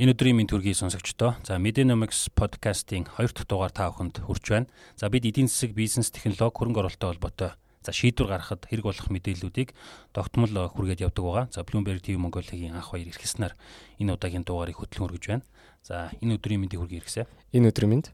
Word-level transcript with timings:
Энэ 0.00 0.16
өдрийн 0.16 0.32
мэд 0.32 0.48
төргийн 0.48 0.80
сонсогчдоо 0.80 1.36
за 1.44 1.60
Medenomics 1.60 2.32
podcast-ийн 2.32 3.04
2 3.20 3.36
дахь 3.36 3.44
дугаар 3.44 3.68
та 3.68 3.92
бүхэнд 3.92 4.24
хүрч 4.24 4.44
байна. 4.48 4.72
За 4.96 5.12
бид 5.12 5.28
эдийн 5.28 5.44
засаг, 5.44 5.76
бизнес, 5.76 6.08
технологи, 6.08 6.56
хөрөнгө 6.56 6.80
оруулалттай 6.88 7.08
холбоотой 7.12 7.50
за 7.84 7.92
шийдвэр 7.92 8.32
гаргахад 8.32 8.64
хэрэг 8.64 8.88
болох 8.88 9.12
мэдээллүүдийг 9.12 9.76
тогтмол 10.16 10.56
хүргээд 10.72 11.04
явдаг 11.04 11.20
байгаа. 11.20 11.46
За 11.52 11.68
Bloomberg 11.68 12.00
TV 12.00 12.16
Mongolia-гийн 12.16 12.80
анх 12.80 12.96
баяр 12.96 13.12
ирхэснээр 13.12 13.52
энэ 14.00 14.16
удаагийн 14.16 14.48
дугаарыг 14.48 14.80
хөтлөн 14.80 15.04
өргөж 15.04 15.24
байна. 15.36 15.44
За 15.84 16.08
энэ 16.24 16.40
өдрийн 16.40 16.64
мэндийг 16.64 16.80
хүргэе 16.80 17.04
иргэсэ. 17.04 17.28
Энэ 17.52 17.68
өдрийн 17.68 17.92
мэнд 17.92 18.06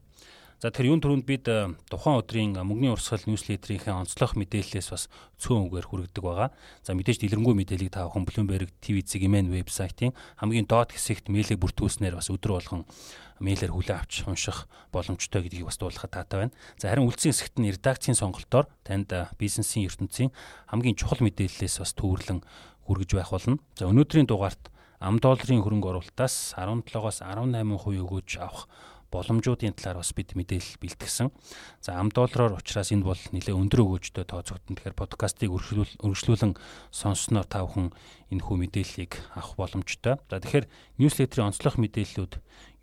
За 0.57 0.71
тэр 0.73 0.89
юун 0.89 0.97
төрөнд 1.05 1.21
бид 1.21 1.45
э, 1.53 1.69
тухайн 1.85 2.17
өдрийн 2.17 2.57
мөнгөний 2.57 2.89
урсгал 2.89 3.21
ньюслетерийнхээ 3.29 3.93
онцлог 3.93 4.33
мэдээллээс 4.33 4.89
бас 4.89 5.05
цөөн 5.37 5.69
үгээр 5.69 5.85
хүргэдэг 5.85 6.23
байгаа. 6.25 6.49
За 6.81 6.97
мэдээж 6.97 7.21
дэлгэрэнгүй 7.21 7.53
мэдээллийг 7.61 7.93
та 7.93 8.09
бүхэн 8.09 8.25
Bloomberg 8.25 8.73
TV 8.81 9.05
Zigman 9.05 9.53
вебсайтын 9.53 10.17
хамгийн 10.41 10.65
доод 10.65 10.97
хэсэгт 10.97 11.29
мэйлээ 11.29 11.61
бүртгүүлснээр 11.61 12.17
бас 12.17 12.33
өдөр 12.33 12.57
болгон 12.57 12.89
мэйлээр 13.37 13.69
хүлээн 13.69 14.01
авч 14.01 14.25
унших 14.25 14.65
боломжтой 14.89 15.45
гэдгийг 15.45 15.69
бас 15.69 15.77
дуулахад 15.77 16.25
таатай 16.25 16.49
байна. 16.49 16.57
За 16.81 16.89
харин 16.89 17.05
үлдсэн 17.05 17.37
хэсэгт 17.37 17.61
нь 17.61 17.69
редакцийн 17.77 18.17
сонголтоор 18.17 18.65
танд 18.81 19.13
э, 19.13 19.29
бизнесийн 19.37 19.85
ертөнцийн 19.85 20.33
хамгийн 20.73 20.97
чухал 20.97 21.21
мэдээллээс 21.21 21.85
бас 21.85 21.93
төвөрлөн 21.93 22.41
хүргэж 22.89 23.13
байх 23.13 23.29
болно. 23.29 23.61
За 23.77 23.85
өнөөдрийн 23.93 24.25
дугаарт 24.25 24.73
ам 24.97 25.21
долларын 25.21 25.61
хөрөнгө 25.61 25.93
оруулалтаас 25.93 26.57
17-оос 26.57 27.21
18% 27.21 27.53
өгөөж 28.01 28.41
авах 28.41 28.65
боломжуудын 29.11 29.75
талаар 29.77 30.03
бас 30.03 30.11
бид 30.11 30.35
мэдээлэл 30.35 30.81
бэлтгэсэн. 30.83 31.31
За 31.79 31.95
ам 31.95 32.11
доллараар 32.11 32.59
учраас 32.59 32.91
энэ 32.91 33.07
бол 33.07 33.19
нэлээд 33.31 33.55
өндөр 33.55 33.81
өгөөжтэй 33.83 34.27
тооцогдсон. 34.27 34.75
Тэгэхээр 34.75 34.99
подкастыг 34.99 35.51
өргөжлүүлэн 35.51 36.53
сонссноор 36.91 37.47
та 37.47 37.63
бүхэн 37.63 37.95
энэ 38.35 38.43
хүү 38.43 38.57
мэдээллийг 38.67 39.13
авах 39.35 39.55
боломжтой. 39.55 40.19
За 40.27 40.43
тэгэхээр 40.43 40.67
ньюслетерийн 40.99 41.49
онцлог 41.55 41.79
мэдээллүүд 41.79 42.33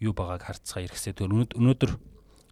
юу 0.00 0.12
байгааг 0.16 0.42
харцгаа 0.48 0.88
ирэхсээ 0.88 1.12
өнөөдөр 1.20 1.92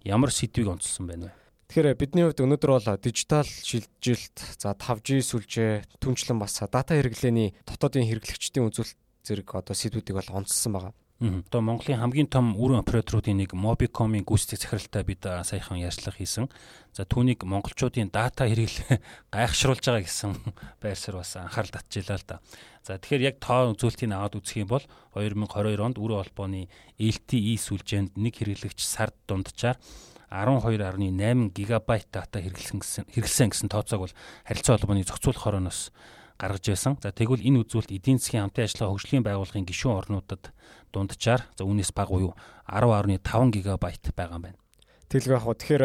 ямар 0.04 0.30
сэдвийг 0.30 0.68
онцлсан 0.68 1.06
байна 1.08 1.32
вэ? 1.32 1.42
Тэгэхээр 1.72 1.96
бидний 1.96 2.24
хувьд 2.28 2.44
өнөөдөр 2.44 2.70
бол 2.76 2.88
дижитал 3.00 3.48
шилжилт, 3.48 4.36
за 4.60 4.76
5G 4.76 5.24
сүлжээ, 5.24 6.04
түнчлэн 6.04 6.36
бас 6.36 6.60
дата 6.60 6.92
хэрэглээний 6.92 7.56
дотоодын 7.64 8.04
хэрэглэгчдийн 8.04 8.68
үзүүлэлт 8.68 9.00
зэрэг 9.24 9.48
одоо 9.56 9.72
сэдвүүдийг 9.72 10.20
бол 10.20 10.36
онцлсан 10.36 10.72
байгаа. 10.76 10.92
Одоо 11.22 11.62
Монголын 11.62 12.02
хамгийн 12.02 12.26
том 12.26 12.58
өрн 12.58 12.82
операторуудын 12.82 13.38
нэг 13.38 13.54
Mobicom-ийн 13.54 14.26
гүйцэтгэх 14.26 14.74
захиралтай 14.74 15.06
бид 15.06 15.22
саяхан 15.22 15.78
ярьцлага 15.78 16.18
хийсэн. 16.18 16.50
За 16.90 17.06
түүнийг 17.06 17.46
монголчуудын 17.46 18.10
дата 18.10 18.50
хэрэглээ 18.50 18.98
гайхшруулж 19.30 19.86
байгаа 19.86 20.02
гэсэн 20.02 20.34
байр 20.82 20.98
суурь 20.98 21.22
бас 21.22 21.38
анхаарал 21.38 21.78
татчихлаа 21.78 22.18
л 22.18 22.26
да. 22.26 22.36
За 22.82 22.98
тэгэхээр 22.98 23.22
яг 23.22 23.36
тоо 23.38 23.70
үзүүлэлтийг 23.70 24.10
аваад 24.10 24.34
үзэх 24.34 24.66
юм 24.66 24.74
бол 24.74 24.82
2022 25.14 25.78
онд 25.78 26.02
өрн 26.02 26.26
холбооны 26.26 26.66
LTE 26.98 27.54
сүлжээнд 27.54 28.18
нэг 28.18 28.42
хэрэглэгч 28.42 28.82
сард 28.82 29.14
дунджаар 29.30 29.78
12.8 30.26 31.54
гигабайт 31.54 32.10
дата 32.10 32.42
хэрэглэсэн 32.42 33.06
хэрэглэсэн 33.14 33.48
гэсэн 33.54 33.70
тооцоог 33.70 34.10
бол 34.10 34.16
харилцаа 34.42 34.74
холбооны 34.74 35.06
зохицуулах 35.06 35.44
хорооноос 35.46 35.94
гаргаж 36.42 36.66
байсан. 36.66 36.98
За 36.98 37.14
тэгвэл 37.14 37.46
энэ 37.46 37.62
үзүүлэлт 37.62 37.94
эдийн 37.94 38.18
засгийн 38.18 38.50
хамтын 38.50 38.66
ажиллагаа 38.66 38.92
хөгжлийн 38.98 39.22
байгууллагын 39.22 39.68
гишүүн 39.70 39.98
орнуудад 40.02 40.50
дунджаар 40.90 41.46
за 41.54 41.62
үүнээс 41.62 41.94
бага 41.94 42.10
буюу 42.10 42.34
10.5 42.66 43.54
гигабайт 43.54 44.10
байгаа 44.10 44.42
юм 44.42 44.44
байна. 44.50 44.58
Тэглэг 45.06 45.38
яг 45.38 45.44
хөө 45.46 45.56
тэгэхээр 45.62 45.84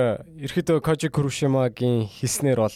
ерөөдөө 0.50 0.78
Koji 0.82 1.10
Kurushima-гийн 1.14 2.10
хэлснээр 2.10 2.60
бол 2.64 2.76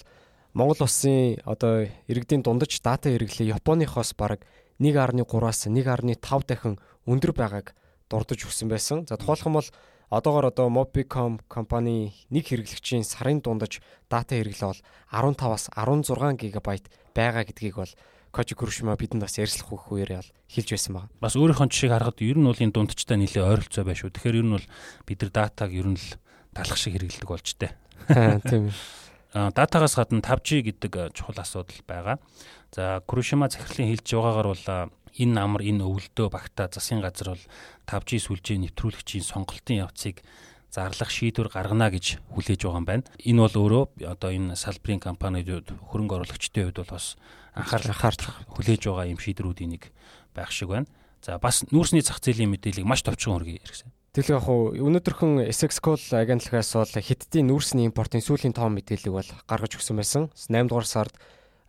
Монгол 0.54 0.84
улсын 0.84 1.40
одоо 1.48 1.88
иргэдийн 2.12 2.44
дундаж 2.44 2.76
дата 2.84 3.08
хэрэглээ 3.10 3.56
Японыхоос 3.56 4.14
бараг 4.20 4.46
1.3-аас 4.78 5.72
1.5 5.72 6.44
дахин 6.44 6.76
өндөр 7.08 7.32
байгааг 7.32 7.72
дурдж 8.12 8.46
өгсөн 8.46 8.68
байсан. 8.68 9.08
За 9.08 9.16
тухайлх 9.16 9.48
юм 9.48 9.56
бол 9.58 9.70
одоогор 10.12 10.52
одоо 10.52 10.68
Mobicom 10.68 11.40
компани 11.48 12.12
нэг 12.28 12.52
хэрэглэгчийн 12.52 13.08
сарын 13.08 13.40
дундаж 13.40 13.80
дата 14.12 14.36
хэрэглээ 14.36 14.68
бол 14.76 14.84
15-аас 15.08 15.72
16 15.72 16.36
гигабайт 16.36 16.92
байгаа 17.16 17.44
гэдгийг 17.46 17.76
бол 17.78 17.94
Koji 18.32 18.56
Kurushima 18.56 18.96
бидэнд 18.96 19.28
бас 19.28 19.36
ярьслах 19.36 19.76
хөх 19.76 19.92
үеэр 19.92 20.24
ял 20.24 20.30
хэлж 20.48 20.70
байсан 20.72 20.96
байна. 20.96 21.12
Бас 21.20 21.36
өөрийнхөө 21.36 21.68
жишээг 21.68 21.92
харахад 21.92 22.24
ер 22.24 22.40
нь 22.40 22.48
бол 22.48 22.64
энэ 22.64 22.72
дундчтай 22.72 23.20
нэлээ 23.20 23.44
ойролцоо 23.44 23.84
байш 23.84 24.08
шүү. 24.08 24.16
Тэгэхээр 24.16 24.40
ер 24.40 24.48
нь 24.48 24.56
бол 24.56 24.68
бид 25.04 25.20
нар 25.20 25.32
датаг 25.36 25.72
ер 25.76 25.88
нь 25.92 26.00
л 26.00 26.08
талах 26.56 26.80
шиг 26.80 26.96
хэрэглэдэг 26.96 27.28
болж 27.28 27.48
тээ. 27.60 27.76
Тийм. 28.48 28.72
А 29.32 29.48
датагаас 29.48 29.96
гадна 29.96 30.20
5G 30.20 30.60
гэдэг 30.60 31.16
чухал 31.16 31.40
асуудал 31.40 31.80
байгаа. 31.88 32.20
За 32.76 33.00
Kurushima 33.08 33.48
захирлын 33.48 33.88
хэлж 33.88 34.04
байгаагаар 34.04 34.48
бол 34.52 34.66
энэ 35.16 35.40
амар 35.40 35.64
энэ 35.64 35.88
өвөлдөө 35.88 36.28
багтаа 36.28 36.68
засгийн 36.68 37.00
газар 37.00 37.40
бол 37.40 37.46
5G 37.88 38.20
сүлжээ 38.28 38.60
нэвтрүүлэгчийн 38.60 39.24
сонголтын 39.24 39.88
явцыг 39.88 40.20
зарлах 40.72 41.12
шийдвэр 41.12 41.52
гаргана 41.52 41.92
гэж 41.92 42.24
хүлээж 42.32 42.64
байгаа 42.64 42.80
юм 42.80 42.88
байна. 42.88 43.04
Энэ 43.20 43.44
бол 43.44 43.56
өөрөө 43.60 43.84
одоо 44.08 44.30
энэ 44.32 44.56
салбарын 44.56 45.04
компаниуд 45.04 45.68
хөрөнгө 45.92 46.16
оруулагчдын 46.24 46.72
хувьд 46.72 46.80
бол 46.80 46.96
бас 46.96 47.20
анхаарал 47.52 47.92
анхаарах 47.92 48.48
хүлээж 48.56 48.82
байгаа 48.88 49.12
юм 49.12 49.20
шийдвэрүүдийн 49.20 49.72
нэг 49.76 49.92
байх 50.32 50.56
шиг 50.56 50.72
байна. 50.72 50.88
За 51.20 51.38
бас 51.38 51.68
нүүрсний 51.68 52.02
зах 52.02 52.24
зээлийн 52.24 52.50
мэдээллийг 52.56 52.88
маш 52.88 53.04
товчхон 53.04 53.36
хүргэе 53.36 53.60
хэрэгсэн. 53.62 53.92
Тэгэл 54.16 54.36
яг 54.40 54.44
хуу 54.48 54.76
өнөөдөрхөн 54.76 55.46
Essexcol 55.48 56.02
агентлагаас 56.16 56.72
бол 56.76 56.96
хиттийн 57.00 57.48
нүүрсний 57.52 57.88
импортын 57.88 58.24
сүүлийн 58.24 58.56
тоон 58.56 58.76
мэдээллийг 58.80 59.14
бол 59.14 59.30
гаргаж 59.48 59.76
өгсөн 59.76 59.96
байсан. 60.00 60.28
8 60.36 60.68
дугаар 60.72 60.88
сард 60.88 61.16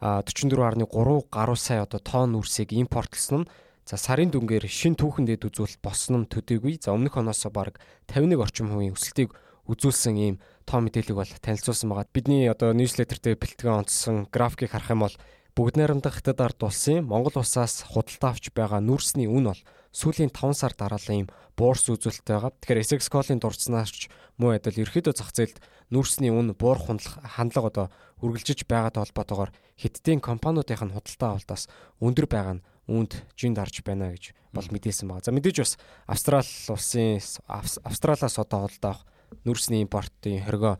44.3 0.02 1.30
гаруй 1.30 1.58
сая 1.58 1.86
одоо 1.86 2.00
тонн 2.02 2.34
үрсийг 2.34 2.74
импортлсон 2.74 3.46
нь 3.46 3.48
за 3.92 4.00
сарын 4.00 4.32
дүнгээр 4.32 4.64
шин 4.72 4.96
түүхэндээ 4.96 5.52
үзүүлэлт 5.52 5.84
босон 5.84 6.24
нь 6.24 6.30
төдийгүй 6.32 6.80
за 6.80 6.96
өмнөх 6.96 7.20
оноос 7.20 7.44
баг 7.52 7.76
51 8.08 8.40
орчим 8.40 8.72
хувийн 8.72 8.96
өсөлтийг 8.96 9.36
үзүүлсэн 9.68 10.16
ийм 10.16 10.36
тоо 10.64 10.80
мэдээллийг 10.80 11.20
бол 11.20 11.28
танилцуулсан 11.28 11.92
байгаа. 11.92 12.08
Бидний 12.08 12.48
одоо 12.48 12.72
ньюслетертэй 12.72 13.36
бэлтгэн 13.36 13.84
онцсон 13.84 14.32
графикийг 14.32 14.72
харах 14.72 14.96
юм 14.96 15.04
бол 15.04 15.16
бүгд 15.52 15.76
найрамдах 15.76 16.24
хятад 16.24 16.40
ард 16.40 16.64
улсын 16.64 17.04
Монгол 17.04 17.36
улсаас 17.36 17.84
худалдаа 17.84 18.32
авч 18.32 18.48
байгаа 18.56 18.80
нүрсний 18.80 19.28
үн 19.28 19.52
бол 19.52 19.60
сүүлийн 19.92 20.32
5 20.32 20.56
сар 20.56 20.72
дараалал 20.72 21.12
ийм 21.12 21.28
буурс 21.52 21.84
үзүүлэлттэй 21.92 22.32
байгаа. 22.32 22.56
Тэгэхээр 22.64 22.80
Essex 22.80 23.12
Call-ын 23.12 23.44
дурдсанаарч 23.44 24.08
муу 24.40 24.56
адил 24.56 24.88
ерөөдөө 24.88 25.12
зах 25.12 25.36
зээлд 25.36 25.60
нүүрсний 25.92 26.32
үн 26.32 26.56
буурах 26.56 26.88
хандлага 27.36 27.68
одоо 27.68 27.86
үргэлжиж 28.24 28.64
байгаатай 28.64 29.04
холбоотойгоор 29.04 29.52
хиттийн 29.76 30.24
компаниудын 30.24 30.96
худалдаа 30.96 31.36
авалтаас 31.36 31.68
өндөр 32.00 32.24
байгаа 32.24 32.56
нь 32.56 32.64
үүнд 32.90 33.12
жин 33.38 33.54
дарж 33.54 33.82
байна 33.86 34.10
гэж 34.10 34.34
бол 34.52 34.66
мэдээсэн 34.66 35.08
байна. 35.08 35.22
За 35.22 35.30
мэдээж 35.30 35.56
бас 35.62 35.72
Австрали 36.06 36.46
улсын 36.68 37.22
Австралиас 37.48 38.38
одоо 38.38 38.66
худалдаа 38.66 38.90
авах 38.98 39.02
нүүрсний 39.46 39.82
импортын 39.86 40.42
хоригоо 40.44 40.76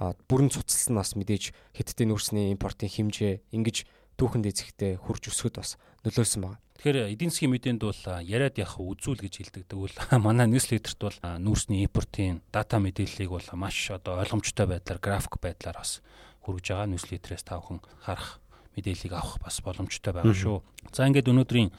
бүрэн 0.00 0.48
цуцлснаас 0.48 1.18
мэдээж 1.18 1.52
хиттийн 1.76 2.14
нүүрсний 2.14 2.54
импортын 2.54 2.88
хэмжээ 2.88 3.52
ингэж 3.52 3.84
түүхэнд 4.16 4.48
эзэхтэй 4.48 4.96
хурж 4.96 5.28
өсөхөд 5.28 5.60
бас 5.60 5.76
нөлөөлсөн 6.04 6.40
байна. 6.44 6.60
Тэгэхээр 6.80 7.12
эдийн 7.12 7.28
засгийн 7.28 7.52
мэдээнд 7.52 7.84
бол 7.84 8.02
яриад 8.24 8.56
явах 8.56 8.80
үзүүл 8.80 9.20
гэж 9.20 9.34
хэлдэг. 9.36 9.68
Тэгвэл 9.68 9.96
манай 10.24 10.48
ньюслетерт 10.48 10.96
бол 10.96 11.18
нүүрсний 11.20 11.84
импортын 11.84 12.40
дата 12.48 12.80
мэдээллийг 12.80 13.28
бол 13.28 13.48
маш 13.60 13.76
одоо 13.92 14.16
ойлгомжтой 14.24 14.64
байдлаар 14.64 15.00
график 15.00 15.36
байдлаар 15.36 15.76
бас 15.76 16.00
хүргэж 16.40 16.66
байгаа 16.72 16.88
ньюслетерээс 16.88 17.44
та 17.44 17.60
бүхэн 17.60 17.84
харах 18.00 18.39
мэдээллийг 18.76 19.12
авах 19.14 19.40
бас 19.42 19.60
боломжтой 19.64 20.12
байгаа 20.14 20.34
шүү. 20.34 20.58
За 20.92 21.06
ингээд 21.08 21.30
өнөөдрийн 21.30 21.70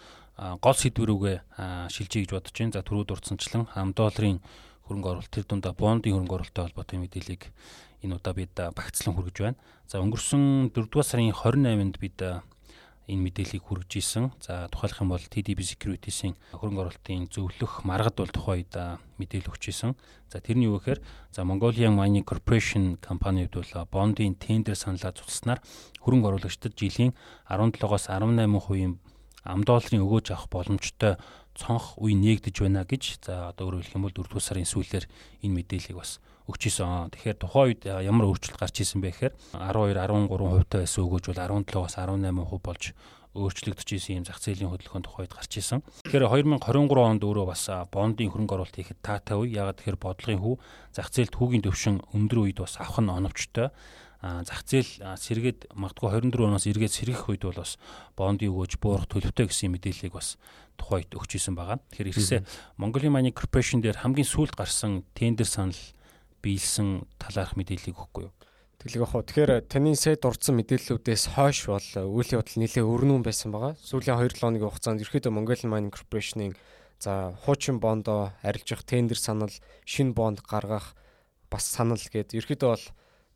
гол 0.59 0.77
сэдвэр 0.77 1.11
үгээ 1.15 1.37
шилжиж 1.91 2.27
гэж 2.27 2.31
бодож 2.33 2.55
байна. 2.55 2.75
За 2.75 2.81
түрүү 2.81 3.03
дурдсанчлан 3.07 3.69
ам 3.75 3.93
долларын 3.93 4.41
хөрөнгө 4.89 5.09
оруулалт 5.11 5.31
тэр 5.31 5.45
дундаа 5.47 5.73
бондын 5.77 6.17
хөрөнгө 6.17 6.35
оруулалттай 6.35 6.63
холбоотой 6.67 6.99
мэдээллийг 6.99 7.43
энэ 8.03 8.15
удаа 8.17 8.33
бид 8.33 8.55
багцлан 8.55 9.15
хүргэж 9.15 9.37
байна. 9.39 9.59
За 9.87 10.01
өнгөрсөн 10.01 10.73
4 10.73 10.89
дугаар 10.89 11.07
сарын 11.07 11.31
28-нд 11.31 11.95
бид 12.01 12.17
энэ 13.09 13.21
мэдээллийг 13.25 13.63
хүргэж 13.65 13.91
исэн. 13.97 14.31
За 14.41 14.69
тухайлх 14.69 15.01
юм 15.01 15.09
бол 15.13 15.21
TDB 15.21 15.65
Securities-ийн 15.65 16.37
хөрөнгө 16.53 16.81
оруулалтын 16.85 17.29
зөвлөх 17.31 17.81
маргад 17.87 18.17
бол 18.21 18.29
тухайд 18.29 18.73
мэдээлэл 19.17 19.49
өгч 19.49 19.73
исэн. 19.73 19.97
За 20.29 20.41
тэрний 20.41 20.69
юу 20.69 20.77
гэхээр 20.77 21.01
за 21.33 21.41
Mongolian 21.41 21.97
Mining 21.97 22.25
Corporation 22.25 23.01
компаниуд 23.01 23.57
бол 23.57 23.71
бондын 23.89 24.37
тендер 24.37 24.77
саналаа 24.77 25.11
цуцласнаар 25.17 25.59
хөрөнгө 26.01 26.29
оруулагчдад 26.37 26.77
жилийн 26.77 27.17
17-оос 27.49 28.09
18% 28.09 29.01
ам 29.43 29.63
долларын 29.65 30.05
өгөөж 30.05 30.37
авах 30.37 30.49
боломжтой 30.53 31.17
цонх 31.57 31.97
үе 31.97 32.13
нээгдэж 32.13 32.61
байна 32.61 32.85
гэж 32.85 33.25
за 33.25 33.49
одоо 33.49 33.73
өөрөөр 33.73 33.83
хэлэх 33.83 33.97
юм 33.97 34.05
бол 34.05 34.13
4 34.13 34.29
дугаар 34.29 34.45
сарын 34.45 34.69
сүүлээр 34.69 35.05
энэ 35.41 35.55
мэдээллийг 35.57 35.97
бас 35.97 36.21
өгч 36.51 36.67
исэн. 36.67 37.09
Тэгэхээр 37.15 37.37
тухайн 37.39 37.67
үед 37.71 37.81
ямар 37.87 38.27
өөрчлөлт 38.27 38.59
гарч 38.59 38.75
исэн 38.83 38.99
бэ 38.99 39.15
гэхээр 39.15 39.33
12 39.55 39.95
13% 39.95 40.67
тавтай 40.67 40.79
байсан 40.83 41.01
өгөөж 41.07 41.25
бол 41.31 41.39
17-аас 41.39 41.95
18% 41.95 42.59
болж 42.59 42.83
өөрчлөгдөж 43.31 43.89
исэн 43.95 44.19
юм 44.21 44.25
зах 44.27 44.43
зээлийн 44.43 44.67
хөдөлгөөнд 44.75 45.07
тухайд 45.07 45.31
гарч 45.31 45.63
исэн. 45.63 45.79
Тэгэхээр 46.03 46.27
2023 46.27 46.99
онд 46.99 47.23
өөрөө 47.23 47.45
бас 47.47 47.63
бондын 47.87 48.27
хөрөнгө 48.27 48.55
оруулалт 48.59 48.75
хийхэд 48.75 48.99
таатай 48.99 49.39
үе. 49.39 49.55
Ягаад 49.55 49.79
тэгэхээр 49.79 50.03
бодлогын 50.03 50.43
хүү 50.43 50.55
зах 50.91 51.07
зээлд 51.15 51.39
хүүгийн 51.39 51.63
төвшин 51.63 52.03
өндөр 52.11 52.39
үед 52.43 52.59
бас 52.59 52.75
авах 52.75 52.99
нь 52.99 53.07
оновчтой. 53.07 53.71
зах 54.21 54.61
зээл 54.67 55.17
сэргээд 55.17 55.73
магадгүй 55.73 56.29
24 56.29 56.45
оноос 56.45 56.67
эргээд 56.69 56.93
сэргэх 56.93 57.31
үед 57.31 57.41
бол 57.47 57.57
бас 57.57 57.79
бонд 58.13 58.43
өгөөж 58.43 58.77
буурах 58.77 59.09
төлөвтэй 59.09 59.49
гэсэн 59.49 59.73
мэдээллийг 59.73 60.13
бас 60.13 60.37
тухайд 60.77 61.09
өгч 61.15 61.41
исэн 61.41 61.57
байгаа. 61.57 61.81
Тэгэхээр 61.89 62.11
ирсэн 62.13 62.45
Mongolia 62.77 63.09
Mining 63.09 63.33
Corporation 63.33 63.81
дээр 63.81 63.97
хамгийн 63.97 64.29
сүүлд 64.29 64.53
гарсан 64.53 65.01
тендер 65.17 65.49
санал 65.49 65.73
биелсэн 66.41 67.05
талаарх 67.21 67.55
мэдээллийг 67.55 67.95
өгөхгүй 67.95 68.23
юу? 68.27 68.33
Тэглэг 68.81 69.05
ах. 69.05 69.13
Тэгэхээр 69.21 69.69
таны 69.69 69.93
сайд 69.93 70.25
дурдсан 70.25 70.57
мэдээллүүдээс 70.57 71.37
хойш 71.37 71.69
бол 71.69 71.89
үйл 72.17 72.33
явдал 72.33 72.57
нэлээд 72.57 72.81
өрнүүн 72.81 73.21
байсан 73.21 73.53
байгаа. 73.53 73.77
Сүүлийн 73.77 74.17
2 74.17 74.33
7 74.33 74.41
хоногийн 74.41 74.65
хугацаанд 74.73 75.03
ерөөдөө 75.05 75.29
Mongolian 75.29 75.69
Mining 75.69 75.93
Corporation-ийн 75.93 76.57
за 76.97 77.37
хуучин 77.45 77.77
бондоо 77.77 78.33
арилжих 78.41 78.81
тендер 78.81 79.21
санал, 79.21 79.53
шинэ 79.85 80.17
бонд 80.17 80.41
гаргах 80.41 80.97
бас 81.53 81.69
санал 81.69 82.01
гээд 82.01 82.33
ерөөдөө 82.33 82.69
бол 82.73 82.85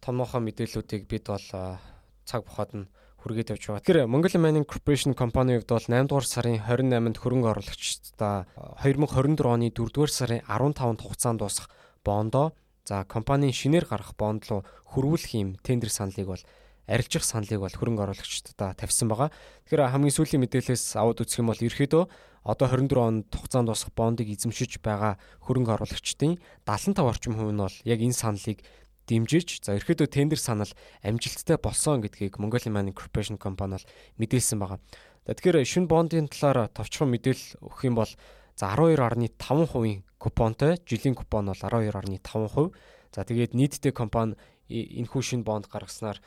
томоохон 0.01 0.50
мэдээллүүдийг 0.50 1.06
бид 1.06 1.30
бол 1.30 1.78
цаг 2.25 2.42
бухад 2.42 2.74
нь 2.74 2.90
хүргээд 3.22 3.54
явж 3.54 3.63
байгаа. 3.69 3.86
Тэгэхээр 3.86 4.10
Mongolian 4.10 4.42
Mining 4.42 4.66
Corporation 4.66 5.13
компани 5.13 5.62
хувьд 5.62 5.69
бол 5.69 5.90
8 5.94 6.10
дугаар 6.10 6.25
сарын 6.25 6.58
28-нд 6.62 7.18
хөрөнгө 7.22 7.50
оруулагчдаа 7.54 8.50
2024 8.81 9.46
оны 9.46 9.69
4 9.69 9.94
дугаар 9.94 10.13
сарын 10.13 10.42
15-нд 10.46 11.01
хугацаанд 11.06 11.42
дуусах 11.42 11.69
бондоо 12.06 12.54
за 12.86 13.04
компанийн 13.10 13.52
шинээр 13.52 13.90
гарах 13.90 14.14
бонд 14.14 14.46
руу 14.46 14.62
хөрвүүлэх 14.94 15.34
юм 15.36 15.50
тендер 15.66 15.90
саналыг 15.90 16.30
бол 16.30 16.44
арилжих 16.86 17.26
саналыг 17.26 17.60
бол 17.60 17.74
хөрөнгө 17.74 18.06
оруулагчдаа 18.06 18.78
тавьсан 18.78 19.10
байгаа. 19.10 19.34
Тэгэхээр 19.66 19.90
хамгийн 19.90 20.14
сүүлийн 20.14 20.42
мэдээлэлээс 20.46 21.02
аваад 21.02 21.26
үзэх 21.26 21.42
юм 21.42 21.50
бол 21.50 21.66
ерөөдөө 21.66 22.04
одоо 22.46 22.68
24 22.70 23.02
онд 23.02 23.26
хугацаанд 23.34 23.70
босох 23.74 23.90
бондыг 23.98 24.30
эзэмшиж 24.30 24.78
байгаа 24.86 25.18
хөрөнгө 25.50 25.82
оруулагчдын 25.82 26.38
75 26.70 27.02
орчим 27.02 27.34
хувь 27.34 27.50
нь 27.50 27.64
бол 27.66 27.78
яг 27.90 28.00
энэ 28.06 28.14
саналыг 28.14 28.62
дэмжиж 29.10 29.66
за 29.66 29.82
ерөөдөө 29.82 30.08
тендер 30.14 30.38
санал 30.38 30.70
амжилттай 31.02 31.58
болсон 31.58 32.06
гэдгийг 32.06 32.38
Mongolian 32.38 32.74
Mining 32.74 32.94
Corporation 32.94 33.42
компани 33.42 33.82
бол 33.82 33.90
мэдээлсэн 34.22 34.62
байгаа. 34.62 34.80
Тэгэхээр 35.26 35.66
шин 35.66 35.90
бондын 35.90 36.30
талаар 36.30 36.70
товчхон 36.70 37.10
мэдээлэл 37.18 37.66
өгөх 37.66 37.82
юм 37.90 37.98
бол 37.98 38.10
за 38.56 38.72
12.5% 38.74 40.04
купонтой 40.18 40.80
жилийн 40.88 41.16
купон 41.16 41.46
бол 41.48 41.56
12.5%. 41.56 42.74
За 43.16 43.24
тэгээд 43.24 43.54
нийтдээ 43.54 43.92
компани 43.92 44.36
энэхүү 44.68 45.22
шин 45.22 45.44
бонд 45.44 45.68
гаргаснаар 45.68 46.19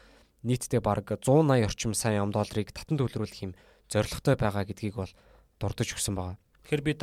нийтдээ 0.44 0.80
бараг 0.80 1.19
180 1.20 1.66
орчим 1.66 1.92
сая 1.94 2.22
ам 2.22 2.30
долларыг 2.30 2.72
татан 2.72 2.96
төлрүүлэх 2.96 3.42
юм 3.42 3.52
зорилготой 3.90 4.36
байгаа 4.36 4.64
гэдгийг 4.64 4.94
бол 4.96 5.12
дурдж 5.58 5.92
өгсөн 5.96 6.14
байгаа. 6.14 6.36
Тэгэхээр 6.64 6.82
бид 6.84 7.02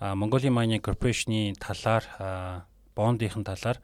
Mongolian 0.00 0.54
Mining 0.54 0.80
Corporation-ы 0.80 1.52
талаар 1.58 2.64
бондынхын 2.94 3.44
талаар 3.44 3.78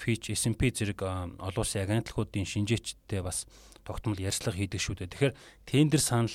Fitch, 0.00 0.32
S&P 0.32 0.72
зэрэг 0.72 1.04
олон 1.04 1.60
улсын 1.60 1.84
агентлагуудын 1.84 2.48
шинжээчдтэй 2.48 3.20
бас 3.20 3.44
тогтмол 3.84 4.16
ярьцлага 4.16 4.56
хийдэг 4.56 4.80
шүү 4.80 5.04
дээ. 5.04 5.12
Тэгэхээр 5.12 5.34
тендер 5.68 6.00
санал 6.00 6.32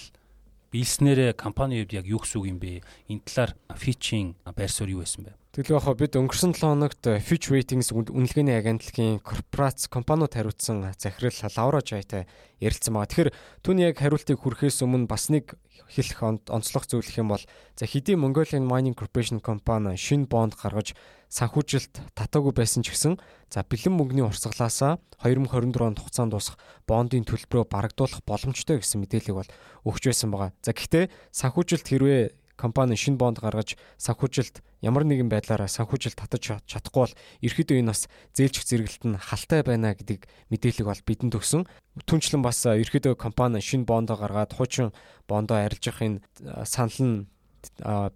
биелснээрээ 0.71 1.33
компани 1.33 1.81
хувьд 1.81 1.97
яг 1.97 2.05
юу 2.05 2.21
гэсэн 2.21 2.37
үг 2.39 2.47
юм 2.49 2.59
бэ? 2.61 2.81
Энэ 3.09 3.25
талаар 3.25 3.51
Fitch-ийн 3.73 4.37
байр 4.45 4.69
суурь 4.69 4.93
юу 4.93 5.01
байсан 5.01 5.25
бэ? 5.25 5.33
Яг 5.59 5.83
бид 5.99 6.15
өнгөрсөн 6.15 6.53
7 6.55 6.71
хоногт 6.71 7.03
Fitch 7.19 7.51
Ratings 7.51 7.91
үнэлгээний 7.91 8.55
агентлагийн 8.55 9.19
корпорац 9.19 9.91
компаниуд 9.91 10.31
хариуцсан 10.31 10.95
захирал 10.95 11.35
Лаура 11.51 11.83
Жайтай 11.83 12.31
ярилцсан 12.63 12.95
байгаа. 12.95 13.11
Тэгэхээр 13.11 13.33
түүний 13.67 13.91
яг 13.91 13.99
хариултыг 13.99 14.39
хүрэхээс 14.39 14.79
өмнө 14.87 15.11
бас 15.11 15.27
нэг 15.27 15.59
хэлэх 15.91 16.47
онцлог 16.47 16.87
зөвлөх 16.87 17.11
юм 17.19 17.35
бол 17.35 17.43
за 17.75 17.91
хэдий 17.91 18.15
Mongolian 18.15 18.63
Mining 18.63 18.95
Corporation 18.95 19.43
компани 19.43 19.99
шинэ 19.99 20.31
бонд 20.31 20.55
гаргаж 20.55 20.95
санхүүжилт 21.27 22.07
татаагүй 22.15 22.55
байсан 22.55 22.87
ч 22.87 22.95
гэсэн 22.95 23.19
за 23.51 23.59
бэлэн 23.67 23.99
мөнгөний 23.99 24.23
урсгалаасаа 24.31 24.95
2024 25.19 25.75
онд 25.83 25.99
хугацаанд 25.99 26.31
дуусах 26.31 26.55
бондын 26.87 27.27
төлбөрөө 27.27 27.67
барагдуулах 27.67 28.23
боломжтой 28.23 28.79
гэсэн 28.79 29.03
мэдээлэл 29.03 29.43
бол 29.43 29.51
өгч 29.83 30.03
байсан 30.07 30.31
байгаа. 30.31 30.55
За 30.63 30.71
гэхдээ 30.71 31.11
санхүүжилт 31.35 31.83
хэрвээ 31.83 32.38
компани 32.59 32.99
шинэ 32.99 33.15
бонд 33.15 33.39
гаргаж 33.39 33.79
санхүүжилт 33.95 34.59
ямар 34.83 35.07
нэгэн 35.07 35.31
байдлаараа 35.31 35.71
санхүүжилт 35.71 36.19
татаж 36.19 36.59
чадахгүй 36.67 37.07
бол 37.07 37.15
ерөөдөө 37.39 37.79
энэ 37.79 37.91
бас 37.95 38.11
зээлчих 38.35 38.67
зэрэгэлт 38.67 39.03
нь 39.07 39.15
халтай 39.15 39.63
байна 39.63 39.95
гэдэг 39.95 40.27
мэдээлэл 40.51 40.91
бол 40.91 41.07
бидэнд 41.07 41.39
өгсөн. 41.39 41.63
Түнчлэн 42.03 42.43
бас 42.43 42.67
ерөөдөө 42.67 43.15
компани 43.15 43.63
шинэ 43.63 43.87
бондоо 43.87 44.19
гаргаад 44.19 44.51
хуучин 44.51 44.91
бондоо 45.31 45.63
арилжахын 45.63 46.19
санал 46.67 46.99
нь 46.99 47.15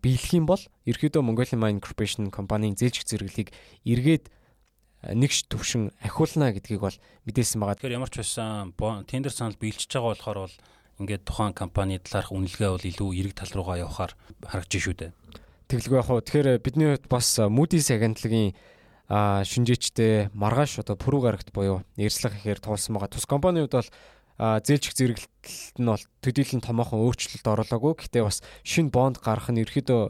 биелэх 0.03 0.31
юм 0.35 0.45
бол 0.47 0.63
ерөөдөө 0.87 1.21
Mongolian 1.23 1.59
Mining 1.59 1.83
Corporation 1.83 2.31
компанийн 2.31 2.75
зээлчих 2.75 3.07
зэрэглэлийг 3.07 3.55
эргээд 3.83 4.31
нэгш 5.03 5.51
төвшин 5.51 5.91
ахиулна 5.99 6.55
гэдгийг 6.55 6.79
бол 6.79 6.97
мэдээсэн 7.27 7.59
байгаа. 7.59 7.75
Тэгэхээр 7.75 7.97
ямар 7.99 8.11
ч 8.11 8.23
байсан 8.23 8.71
тендер 9.03 9.35
санал 9.35 9.59
биелчихэж 9.59 9.99
байгаа 9.99 10.15
болохоор 10.15 10.39
бол 10.47 10.55
ингээд 10.99 11.23
тухайн 11.25 11.53
компани 11.53 11.97
талаарх 11.97 12.29
үнэлгээ 12.33 12.69
бол 12.69 12.85
илүү 12.85 13.09
эрэг 13.17 13.33
тал 13.33 13.53
руугаа 13.53 13.81
явахаар 13.81 14.13
харагдаж 14.45 14.81
шүү 14.83 14.95
дээ. 14.99 15.11
Тэглгүй 15.69 15.97
яг 15.97 16.05
хуу 16.05 16.21
тэгэхээр 16.21 16.61
бидний 16.61 16.87
хувьд 16.93 17.07
бас 17.09 17.27
Moody's 17.39 17.89
агентлагийн 17.89 18.53
шинжээчтэй 19.09 20.29
маргааш 20.33 20.85
одоо 20.85 20.95
пүрүү 20.95 21.21
гарагт 21.25 21.49
буюу 21.53 21.81
ярьслах 21.97 22.37
ихээр 22.39 22.61
туулсан 22.61 22.95
байгаа. 22.95 23.11
Тус 23.11 23.25
компанийн 23.25 23.65
хувьд 23.65 23.77
бол 23.81 23.89
зээлчих 24.39 24.93
зэрэглэлт 24.97 25.77
нь 25.77 25.89
бол 25.89 26.03
төдийлөн 26.25 26.61
томоохон 26.65 27.03
өөрчлөлт 27.05 27.45
оруулаагүй. 27.45 27.93
Гэхдээ 28.01 28.23
бас 28.25 28.41
шинэ 28.65 28.89
бонд 28.89 29.21
гарах 29.21 29.53
нь 29.53 29.61
ерөөдөө 29.61 30.01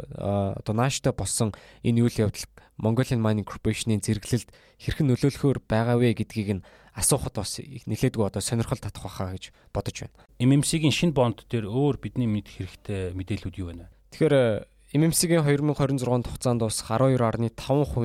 одоо 0.64 0.74
нааштай 0.74 1.12
болсон 1.12 1.52
энэ 1.84 2.02
үйл 2.08 2.30
явдал 2.30 2.48
Mongolian 2.80 3.22
Mining 3.22 3.46
Corporation-ийн 3.46 4.02
зэрэглэлд 4.02 4.50
хэрхэн 4.81 5.08
нөлөөлөхөөр 5.12 5.60
байгаа 5.70 6.00
вэ 6.02 6.18
гэдгийг 6.18 6.50
нь 6.58 6.66
асуухад 6.98 7.38
бас 7.38 7.62
нэлээдгүй 7.62 8.25
одоо 8.25 8.42
сонирхол 8.42 8.81
татах 8.81 9.06
байхаа 9.06 9.38
гэж 9.38 9.54
бодож 9.74 9.98
байна. 10.06 10.18
MMC-гийн 10.42 10.94
шинэ 10.94 11.14
бонд 11.14 11.46
дээр 11.50 11.69
өөр 11.69 12.02
бидний 12.02 12.30
мэдэх 12.30 12.66
хэрэгтэй 12.66 13.14
мэдээлүүд 13.14 13.60
юу 13.62 13.68
байна? 13.69 13.90
Тэгэхээр 14.14 14.66
MMC-гийн 14.94 15.42
2026 15.42 16.30
хугацаанд 16.30 16.62
бас 16.62 16.86
12.5% 16.86 17.58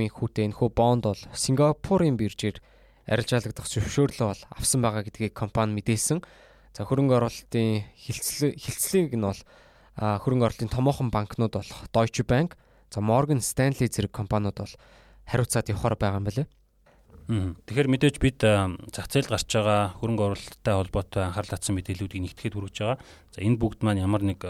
хүүтэй 0.08 0.44
энэхүү 0.48 0.68
бонд 0.72 1.04
бол 1.04 1.22
Сингапурын 1.36 2.16
биржээр 2.16 2.60
арилжаалагдах 3.08 3.66
зөвшөөрлөө 3.66 4.26
бол 4.28 4.42
авсан 4.52 4.80
байгаа 4.84 5.02
гэдгийг 5.08 5.32
компани 5.32 5.80
мэдээсэн. 5.80 6.20
За 6.76 6.84
хөрөнгө 6.84 7.16
оруулалтын 7.16 7.88
хилцлийг 7.96 9.16
нь 9.16 9.24
бол 9.24 9.40
хөрөнгө 9.96 10.46
оруулалтын 10.46 10.70
томоохон 10.70 11.10
банкнууд 11.10 11.56
бол 11.56 11.72
Deutsche 11.90 12.22
Bank, 12.22 12.54
за 12.92 13.00
Morgan 13.00 13.40
Stanley 13.40 13.88
зэрэг 13.88 14.12
компаниуд 14.12 14.60
бол 14.60 14.74
хариуцаад 15.26 15.72
явахаар 15.72 15.96
байгаа 15.96 16.20
юм 16.20 16.28
байна. 16.28 16.46
Тэгэхээр 17.28 17.92
мэдээж 17.92 18.16
бид 18.24 18.40
зах 18.40 19.08
зээлд 19.12 19.28
гарч 19.28 19.48
байгаа 19.52 19.92
хөрөнгө 20.00 20.24
оруулалттай 20.32 20.74
холбоотой 20.76 21.22
анхаарал 21.28 21.52
татсан 21.52 21.76
мэдээллүүдийг 21.76 22.24
нэгтгэхэд 22.24 22.56
хүргэж 22.56 22.76
байгаа. 22.80 22.98
За 23.36 23.38
энэ 23.44 23.60
бүгд 23.60 23.84
маань 23.84 24.00
ямар 24.00 24.24
нэг 24.24 24.40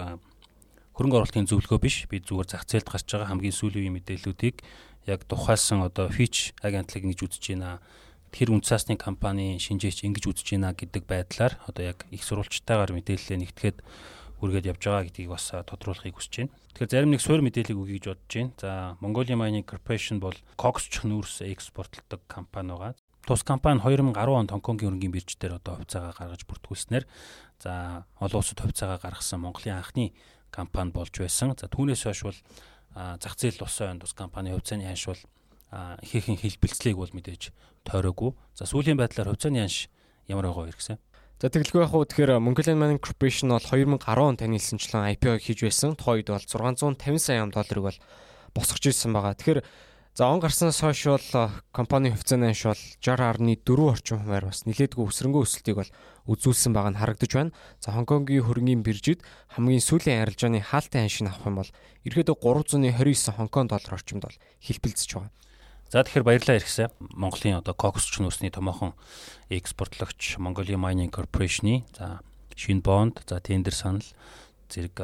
хөрөнгө 0.95 1.19
оруулалтын 1.19 1.51
зөвлөгөө 1.51 1.79
биш. 1.83 2.07
Бид 2.07 2.31
зүгээр 2.31 2.47
зах 2.47 2.63
зээлд 2.71 2.87
гарч 2.87 3.07
байгаа 3.11 3.35
хамгийн 3.35 3.55
сүүлийн 3.55 3.95
мэдээллүүдийг 3.99 4.63
яг 5.11 5.27
тухайлсан 5.27 5.83
одоо 5.83 6.07
Fitch 6.07 6.55
агентлаг 6.63 7.03
ингэж 7.03 7.19
үзэж 7.27 7.59
байна. 7.59 7.83
Тэр 8.33 8.53
үнцаасны 8.53 9.01
компани 9.01 9.57
шинжээч 9.57 10.05
ингэж 10.05 10.25
үзэж 10.29 10.47
байна 10.57 10.77
гэдэг 10.77 11.05
байдлаар 11.09 11.57
одоо 11.65 11.83
яг 11.85 12.05
их 12.13 12.23
сурвалжтайгаар 12.25 12.93
мэдээлэлээ 12.93 13.39
нэгтгэхэд 13.41 13.79
үргээд 14.39 14.71
явж 14.71 14.83
байгаа 14.87 15.05
гэдгийг 15.11 15.31
бас 15.35 15.51
тодруулахыг 15.51 16.15
хүсэж 16.15 16.35
байна. 16.47 16.55
Тэгэхээр 16.77 16.93
зарим 16.95 17.11
нэг 17.11 17.23
суурь 17.23 17.43
мэдээллийг 17.43 17.79
өгье 17.79 17.99
гэж 17.99 18.07
бодож 18.07 18.35
байна. 18.39 18.53
За 18.61 18.71
Mongolia 19.03 19.35
Mining 19.35 19.67
Corporation 19.67 20.23
бол 20.23 20.37
коксч 20.55 21.03
нүүрс 21.03 21.43
экспортлдог 21.43 22.23
компани 22.31 22.71
байгаа. 22.71 22.95
Тус 23.27 23.43
компани 23.43 23.83
2010 23.83 24.15
онд 24.15 24.55
Хонконгийн 24.55 24.95
хөрөнгөний 24.95 25.13
бирж 25.13 25.37
дээр 25.37 25.59
одоо 25.59 25.83
хувьцаагаа 25.83 26.15
гаргаж 26.17 26.47
бүртгүүлснээр 26.47 27.05
за 27.61 28.07
олон 28.23 28.41
улсад 28.41 28.63
хувьцаагаа 28.63 29.03
гаргасан 29.03 29.43
Монголын 29.43 29.83
анхны 29.83 30.15
компани 30.55 30.95
болж 30.95 31.13
байсан. 31.19 31.53
За 31.59 31.67
түүнээс 31.67 32.07
хойш 32.07 32.23
бол 32.25 32.39
зах 32.95 33.35
зээл 33.37 33.67
усан 33.67 33.99
тус 33.99 34.15
компани 34.15 34.55
хувьцааны 34.55 34.87
ханш 34.87 35.11
бол 35.11 35.21
ихээхэн 35.73 36.41
хэлбэлцлийг 36.41 36.97
бол 36.97 37.13
мэдээж 37.13 37.53
тойроогүй. 37.85 38.33
За 38.57 38.65
сүүлийн 38.65 38.97
байдлаар 38.97 39.33
хувьцааны 39.33 39.61
ханш 39.61 39.93
ямар 40.29 40.49
байгаа 40.49 40.69
вэ 40.69 40.77
гэсэн? 40.77 40.97
За 41.39 41.47
тэгэлгүй 41.53 41.87
яг 41.87 41.95
хуу 41.95 42.03
тэгэхээр 42.03 42.43
Mongolian 42.43 42.81
Mining 42.83 42.99
Corporation 42.99 43.55
бол 43.55 43.63
2010 43.63 44.19
он 44.19 44.35
танилцсанчлан 44.35 45.07
IPO 45.15 45.39
хийж 45.39 45.63
байсан. 45.63 45.95
Тухайд 45.95 46.27
бол 46.33 46.43
650 46.43 46.99
сая 47.23 47.47
ам 47.47 47.55
долларыг 47.55 47.85
бол 47.95 47.99
босгож 48.59 48.83
ирсэн 48.91 49.15
байгаа. 49.15 49.39
Тэгэхээр 49.39 49.63
за 50.19 50.27
он 50.27 50.43
гарснаас 50.43 50.83
хойш 50.83 51.07
бол 51.07 51.53
компани 51.71 52.11
хувьцааны 52.11 52.51
анш 52.51 52.67
бол 52.67 52.83
60.4 52.99 53.55
орчим 53.87 54.19
хувиар 54.19 54.51
бас 54.51 54.67
нэлээдгүй 54.67 55.05
өсрөнгөө 55.07 55.43
өсөлтийг 55.47 55.77
бол 55.79 55.93
үзүүлсэн 56.27 56.75
байгаа 56.75 56.91
нь 56.91 57.01
харагдаж 57.07 57.31
байна. 57.31 57.55
За 57.79 57.95
Хонконгийн 57.95 58.43
хөрөнгөний 58.43 58.83
биржид 58.83 59.23
хамгийн 59.55 59.79
сүүлийн 59.79 60.27
арилжааны 60.27 60.59
хаалтын 60.59 61.07
аншийг 61.07 61.31
авах 61.31 61.47
юм 61.47 61.63
бол 61.63 61.71
ерөөдөө 62.03 62.35
329 62.35 63.39
Хонконг 63.39 63.71
доллар 63.71 63.95
орчимд 63.95 64.27
бол 64.27 64.37
хэлбэлцэж 64.59 65.11
байгаа. 65.15 65.31
За 65.89 66.05
тэгэхээр 66.05 66.27
баярлалаа 66.29 66.61
иргсэн. 66.61 66.93
Монголын 67.17 67.65
одоо 67.65 67.73
Cocos 67.73 68.05
чнүүсний 68.13 68.53
томоохон 68.53 68.93
экспортлогч 69.49 70.37
Mongolia 70.37 70.77
Mining 70.77 71.09
Corporation-ы 71.09 71.89
за 71.97 72.21
шинэ 72.53 72.85
бонд, 72.85 73.25
за 73.25 73.41
тендер 73.41 73.73
санал 73.73 74.05
зэрэг 74.69 75.01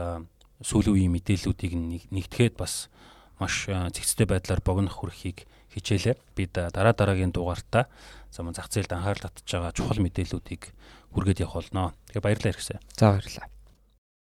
сүүлийн 0.60 1.08
үеийн 1.08 1.14
мэдээллүүдийг 1.16 1.72
нэгтгэхэд 2.12 2.60
бас 2.60 2.92
маш 3.40 3.64
зэгцтэй 3.64 4.28
байдлаар 4.28 4.60
богинох 4.60 5.00
хүрхийг 5.00 5.48
хичээлээ. 5.72 6.20
Бид 6.36 6.52
дараа 6.52 6.92
дараагийн 6.92 7.32
дугаартаа 7.32 7.88
зам 8.28 8.52
зах 8.52 8.68
зээлд 8.68 8.92
анхаарал 8.92 9.24
татж 9.32 9.48
байгаа 9.48 9.72
чухал 9.72 10.04
мэдээллүүдийг 10.04 10.68
хүргээд 11.16 11.48
явах 11.48 11.64
болно. 11.64 11.96
Тэгээ 12.12 12.24
баярлалаа 12.28 12.52
иргсэн. 12.52 12.78
За 12.92 13.08
баярлалаа. 13.16 13.53